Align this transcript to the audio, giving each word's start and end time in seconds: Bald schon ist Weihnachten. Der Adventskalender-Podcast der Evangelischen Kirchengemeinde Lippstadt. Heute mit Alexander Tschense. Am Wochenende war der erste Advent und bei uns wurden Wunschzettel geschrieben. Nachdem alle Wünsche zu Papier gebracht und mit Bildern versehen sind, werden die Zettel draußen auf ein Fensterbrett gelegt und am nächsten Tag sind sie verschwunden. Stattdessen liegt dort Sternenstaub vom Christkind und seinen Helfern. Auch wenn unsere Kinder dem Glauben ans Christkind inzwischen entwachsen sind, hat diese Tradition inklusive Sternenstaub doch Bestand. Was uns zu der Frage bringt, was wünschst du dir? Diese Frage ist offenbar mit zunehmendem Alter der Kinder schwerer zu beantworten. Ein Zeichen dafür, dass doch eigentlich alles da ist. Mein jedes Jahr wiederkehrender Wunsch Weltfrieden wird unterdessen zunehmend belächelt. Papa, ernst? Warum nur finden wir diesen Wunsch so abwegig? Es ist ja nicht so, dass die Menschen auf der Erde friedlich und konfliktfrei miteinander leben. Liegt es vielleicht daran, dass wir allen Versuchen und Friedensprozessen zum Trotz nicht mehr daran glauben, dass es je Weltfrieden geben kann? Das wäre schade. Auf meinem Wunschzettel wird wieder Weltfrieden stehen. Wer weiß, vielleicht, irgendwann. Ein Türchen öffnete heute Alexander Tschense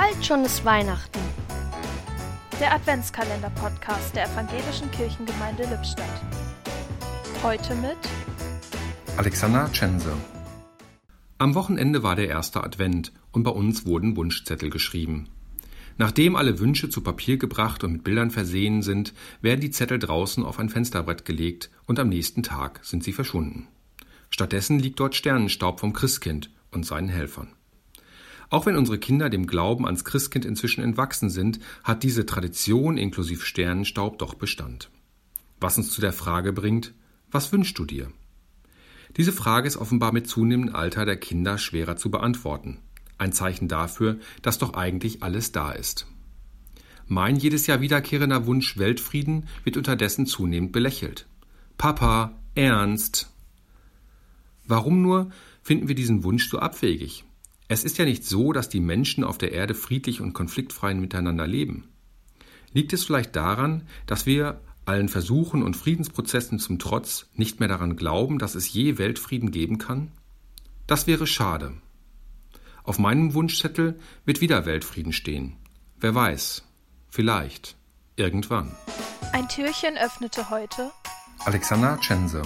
Bald 0.00 0.24
schon 0.24 0.44
ist 0.44 0.64
Weihnachten. 0.64 1.18
Der 2.60 2.72
Adventskalender-Podcast 2.72 4.14
der 4.14 4.26
Evangelischen 4.30 4.88
Kirchengemeinde 4.92 5.64
Lippstadt. 5.64 6.22
Heute 7.42 7.74
mit 7.74 7.96
Alexander 9.16 9.68
Tschense. 9.72 10.12
Am 11.38 11.56
Wochenende 11.56 12.04
war 12.04 12.14
der 12.14 12.28
erste 12.28 12.62
Advent 12.62 13.12
und 13.32 13.42
bei 13.42 13.50
uns 13.50 13.86
wurden 13.86 14.16
Wunschzettel 14.16 14.70
geschrieben. 14.70 15.28
Nachdem 15.96 16.36
alle 16.36 16.60
Wünsche 16.60 16.88
zu 16.88 17.00
Papier 17.00 17.36
gebracht 17.36 17.82
und 17.82 17.90
mit 17.90 18.04
Bildern 18.04 18.30
versehen 18.30 18.82
sind, 18.82 19.14
werden 19.42 19.60
die 19.60 19.72
Zettel 19.72 19.98
draußen 19.98 20.44
auf 20.44 20.60
ein 20.60 20.68
Fensterbrett 20.68 21.24
gelegt 21.24 21.70
und 21.86 21.98
am 21.98 22.08
nächsten 22.08 22.44
Tag 22.44 22.78
sind 22.84 23.02
sie 23.02 23.12
verschwunden. 23.12 23.66
Stattdessen 24.30 24.78
liegt 24.78 25.00
dort 25.00 25.16
Sternenstaub 25.16 25.80
vom 25.80 25.92
Christkind 25.92 26.50
und 26.70 26.86
seinen 26.86 27.08
Helfern. 27.08 27.48
Auch 28.50 28.66
wenn 28.66 28.76
unsere 28.76 28.98
Kinder 28.98 29.28
dem 29.28 29.46
Glauben 29.46 29.84
ans 29.84 30.04
Christkind 30.04 30.44
inzwischen 30.44 30.82
entwachsen 30.82 31.28
sind, 31.28 31.60
hat 31.84 32.02
diese 32.02 32.24
Tradition 32.24 32.96
inklusive 32.96 33.44
Sternenstaub 33.44 34.18
doch 34.18 34.34
Bestand. 34.34 34.90
Was 35.60 35.76
uns 35.76 35.90
zu 35.90 36.00
der 36.00 36.12
Frage 36.12 36.52
bringt, 36.52 36.94
was 37.30 37.52
wünschst 37.52 37.78
du 37.78 37.84
dir? 37.84 38.10
Diese 39.16 39.32
Frage 39.32 39.66
ist 39.66 39.76
offenbar 39.76 40.12
mit 40.12 40.28
zunehmendem 40.28 40.74
Alter 40.74 41.04
der 41.04 41.16
Kinder 41.16 41.58
schwerer 41.58 41.96
zu 41.96 42.10
beantworten. 42.10 42.78
Ein 43.18 43.32
Zeichen 43.32 43.68
dafür, 43.68 44.18
dass 44.42 44.58
doch 44.58 44.74
eigentlich 44.74 45.22
alles 45.22 45.52
da 45.52 45.72
ist. 45.72 46.06
Mein 47.06 47.36
jedes 47.36 47.66
Jahr 47.66 47.80
wiederkehrender 47.80 48.46
Wunsch 48.46 48.76
Weltfrieden 48.78 49.48
wird 49.64 49.76
unterdessen 49.76 50.26
zunehmend 50.26 50.72
belächelt. 50.72 51.26
Papa, 51.78 52.38
ernst? 52.54 53.30
Warum 54.66 55.02
nur 55.02 55.30
finden 55.62 55.88
wir 55.88 55.94
diesen 55.94 56.22
Wunsch 56.22 56.48
so 56.48 56.58
abwegig? 56.58 57.24
Es 57.70 57.84
ist 57.84 57.98
ja 57.98 58.06
nicht 58.06 58.24
so, 58.24 58.54
dass 58.54 58.70
die 58.70 58.80
Menschen 58.80 59.24
auf 59.24 59.36
der 59.36 59.52
Erde 59.52 59.74
friedlich 59.74 60.22
und 60.22 60.32
konfliktfrei 60.32 60.94
miteinander 60.94 61.46
leben. 61.46 61.88
Liegt 62.72 62.94
es 62.94 63.04
vielleicht 63.04 63.36
daran, 63.36 63.86
dass 64.06 64.24
wir 64.24 64.62
allen 64.86 65.10
Versuchen 65.10 65.62
und 65.62 65.76
Friedensprozessen 65.76 66.58
zum 66.58 66.78
Trotz 66.78 67.26
nicht 67.34 67.60
mehr 67.60 67.68
daran 67.68 67.96
glauben, 67.96 68.38
dass 68.38 68.54
es 68.54 68.72
je 68.72 68.96
Weltfrieden 68.96 69.50
geben 69.50 69.76
kann? 69.76 70.12
Das 70.86 71.06
wäre 71.06 71.26
schade. 71.26 71.74
Auf 72.84 72.98
meinem 72.98 73.34
Wunschzettel 73.34 73.98
wird 74.24 74.40
wieder 74.40 74.64
Weltfrieden 74.64 75.12
stehen. 75.12 75.56
Wer 76.00 76.14
weiß, 76.14 76.64
vielleicht, 77.10 77.76
irgendwann. 78.16 78.74
Ein 79.34 79.46
Türchen 79.48 79.98
öffnete 79.98 80.48
heute 80.48 80.90
Alexander 81.44 81.98
Tschense 82.00 82.40